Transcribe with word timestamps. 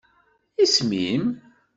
Isem-im? 0.63 1.23